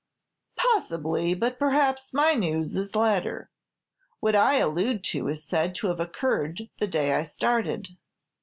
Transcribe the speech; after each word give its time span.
"Possibly; 0.55 1.35
but 1.35 1.59
perhaps 1.59 2.11
my 2.11 2.33
news 2.33 2.75
is 2.75 2.95
later. 2.95 3.51
What 4.19 4.35
I 4.35 4.55
allude 4.57 5.03
to 5.13 5.27
is 5.27 5.43
said 5.45 5.75
to 5.75 5.89
have 5.89 5.99
occurred 5.99 6.71
the 6.79 6.87
day 6.87 7.13
I 7.13 7.23
started." 7.23 7.89